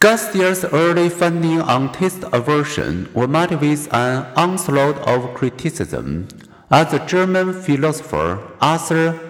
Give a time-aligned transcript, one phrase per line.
[0.00, 6.26] Garcia's early findings on taste aversion were met with an onslaught of criticism,
[6.70, 9.20] as the German philosopher Arthur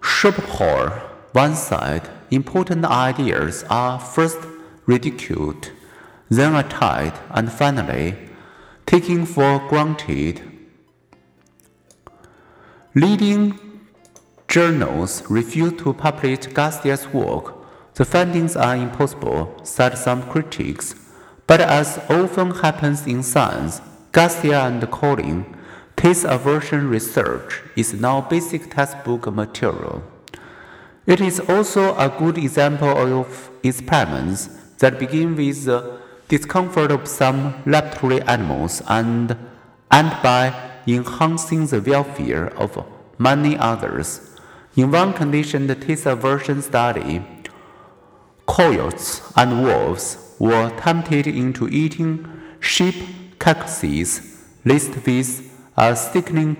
[0.00, 1.02] Schopenhauer
[1.34, 4.38] once said, important ideas are first
[4.86, 5.72] ridiculed,
[6.30, 8.14] then attacked, and finally
[8.86, 10.40] taken for granted.
[12.94, 13.58] Leading
[14.46, 17.55] journals refused to publish Garcia's work
[17.96, 20.94] the findings are impossible, said some critics,
[21.46, 23.80] but as often happens in science,
[24.12, 25.46] Garcia and Koelling,
[25.96, 30.02] taste aversion research is now basic textbook material.
[31.06, 37.62] It is also a good example of experiments that begin with the discomfort of some
[37.64, 39.38] laboratory animals and
[39.90, 40.54] end by
[40.86, 42.84] enhancing the welfare of
[43.18, 44.36] many others.
[44.76, 47.24] In one conditioned taste aversion study,
[48.46, 52.26] coyotes and wolves were tempted into eating
[52.60, 56.56] sheep carcasses laced with a sickening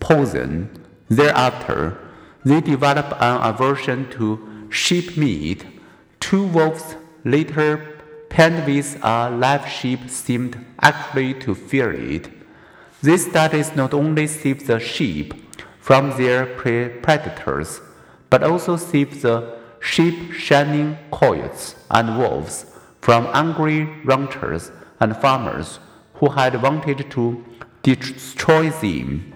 [0.00, 0.70] poison.
[1.08, 1.98] Thereafter,
[2.44, 5.66] they developed an aversion to sheep meat.
[6.20, 12.30] Two wolves later penned with a live sheep seemed actually to fear it.
[13.02, 15.34] These studies not only saved the sheep
[15.80, 17.80] from their predators,
[18.30, 22.66] but also saved the sheep shining coyotes and wolves
[23.00, 25.80] from angry ranchers and farmers
[26.14, 27.44] who had wanted to
[27.82, 29.34] destroy them.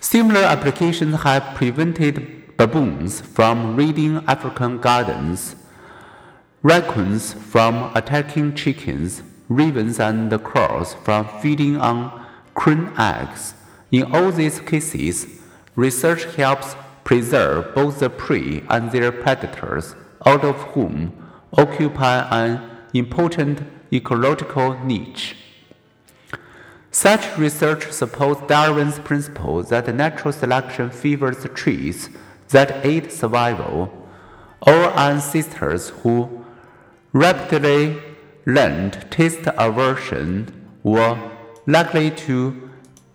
[0.00, 5.56] Similar applications have prevented baboons from raiding African gardens,
[6.62, 13.54] raccoons from attacking chickens, ravens and crows from feeding on crane eggs.
[13.90, 15.26] In all these cases,
[15.74, 16.76] research helps
[17.06, 21.12] preserve both the prey and their predators, all of whom
[21.56, 22.60] occupy an
[22.92, 23.62] important
[23.92, 25.36] ecological niche.
[26.90, 32.08] Such research supports Darwin's principle that natural selection favors traits
[32.48, 33.92] that aid survival.
[34.66, 36.44] Our ancestors who
[37.12, 38.02] rapidly
[38.46, 40.32] learned taste aversion
[40.82, 41.16] were
[41.68, 42.65] likely to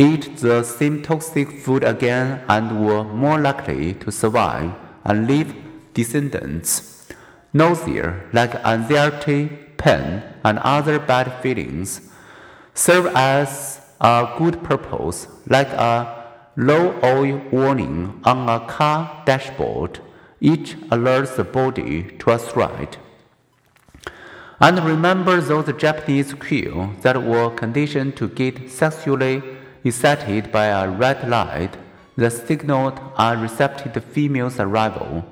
[0.01, 4.71] eat the same toxic food again and were more likely to survive
[5.03, 5.53] and leave
[5.93, 7.07] descendants.
[7.53, 12.09] Nausea, like anxiety, pain, and other bad feelings,
[12.73, 15.91] serve as a good purpose, like a
[16.57, 19.99] low oil warning on a car dashboard.
[20.39, 22.97] Each alerts the body to a threat.
[24.59, 29.43] And remember those Japanese quail that were conditioned to get sexually
[29.83, 31.77] excited by a red light
[32.15, 35.25] that signaled a receptive female's arrival.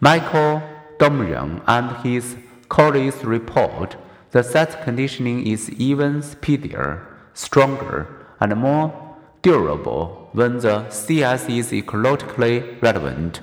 [0.00, 0.62] Michael
[0.98, 2.36] Domjan and his
[2.68, 3.96] colleagues report
[4.30, 8.06] that such conditioning is even speedier, stronger,
[8.40, 8.92] and more
[9.42, 13.40] durable when the CS is ecologically relevant.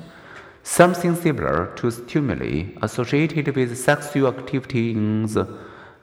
[0.64, 5.48] Something similar to stimuli associated with sexual activity in the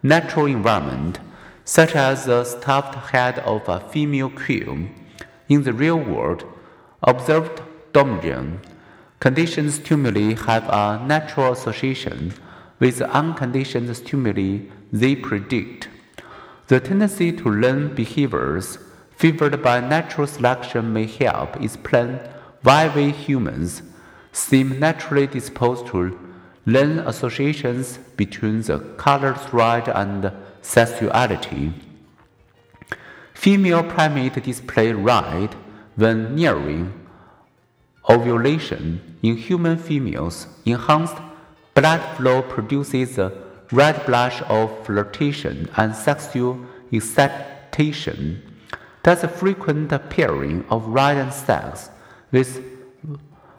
[0.02, 1.18] natural environment
[1.66, 4.88] such as the stuffed head of a female quail.
[5.48, 6.44] In the real world,
[7.02, 7.60] observed
[7.92, 8.60] Domjan,
[9.18, 12.32] conditioned stimuli have a natural association
[12.78, 14.60] with the unconditioned stimuli
[14.92, 15.88] they predict.
[16.68, 18.78] The tendency to learn behaviors
[19.10, 22.20] favored by natural selection may help explain
[22.62, 23.82] why we humans
[24.30, 26.16] seem naturally disposed to
[26.64, 30.30] learn associations between the colored thread and
[30.66, 31.72] sexuality.
[33.34, 35.54] Female primate display red
[35.94, 36.92] when nearing
[38.08, 39.00] ovulation.
[39.22, 41.16] In human females, enhanced
[41.74, 43.32] blood flow produces a
[43.72, 46.58] red blush of flirtation and sexual
[46.92, 48.42] excitation.
[49.02, 51.90] Thus, a frequent pairing of red and sex
[52.32, 52.60] with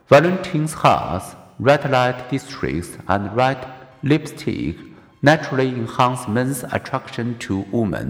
[0.10, 3.66] Valentine's hearts, red light districts, and red
[4.04, 4.76] lipstick
[5.28, 8.10] naturally enhance men's attraction to women.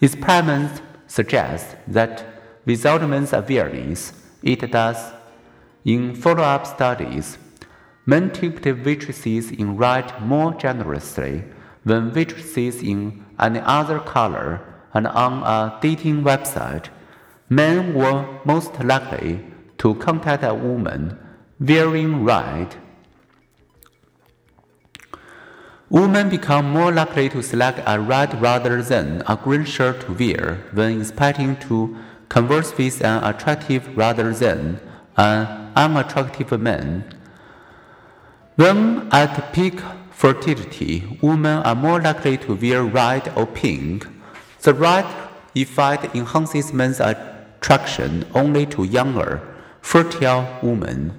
[0.00, 2.14] Experiments suggest that
[2.64, 4.00] without men's awareness,
[4.42, 5.00] it does.
[5.84, 7.36] In follow up studies,
[8.06, 11.44] men tipped waitresses in red more generously
[11.84, 12.98] than waitresses in
[13.38, 14.48] any other color,
[14.94, 16.86] and on a dating website,
[17.50, 19.44] men were most likely
[19.76, 21.02] to contact a woman
[21.60, 22.68] wearing red
[25.90, 30.58] Women become more likely to select a red rather than a green shirt to wear
[30.72, 31.96] when expecting to
[32.28, 34.80] converse with an attractive rather than
[35.16, 37.04] an unattractive man.
[38.56, 39.80] When at peak
[40.10, 44.06] fertility, women are more likely to wear red or pink.
[44.60, 45.06] The red
[45.54, 49.40] effect enhances men's attraction only to younger,
[49.80, 51.18] fertile women.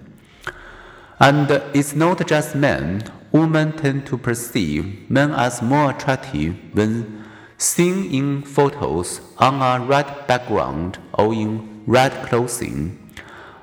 [1.20, 3.04] And it's not just men.
[3.32, 7.26] Women tend to perceive men as more attractive when
[7.58, 12.98] seen in photos on a red background or in red clothing.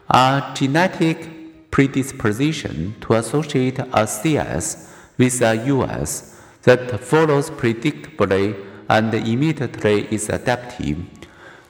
[0.08, 8.54] A genetic predisposition to associate a CS with a US that follows predictably
[8.88, 10.98] and immediately is adaptive.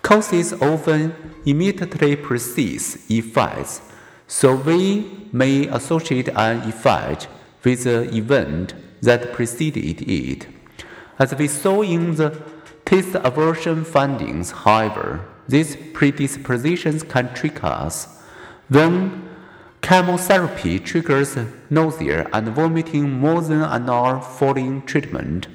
[0.02, 1.14] Causes often
[1.46, 3.80] immediately precede effects,
[4.26, 7.28] so we may associate an effect
[7.66, 10.46] with the event that preceded it.
[11.18, 12.30] As we saw in the
[12.84, 15.08] taste aversion findings, however,
[15.48, 18.22] these predispositions can trick us.
[18.68, 19.28] When
[19.82, 21.36] chemotherapy triggers
[21.68, 25.48] nausea and vomiting more than an hour following treatment,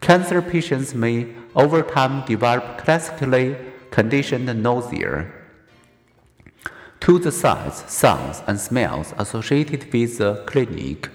[0.00, 3.56] cancer patients may over time develop classically
[3.90, 5.32] conditioned nausea
[7.00, 11.10] to the sights, sounds, and smells associated with the clinic.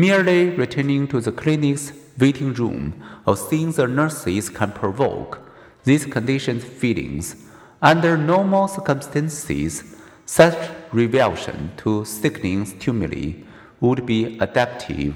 [0.00, 5.40] Merely returning to the clinic's waiting room or seeing the nurses can provoke
[5.84, 7.36] these conditioned feelings.
[7.82, 9.84] Under normal circumstances,
[10.24, 10.58] such
[10.90, 13.42] revulsion to sickening stimuli
[13.80, 15.14] would be adaptive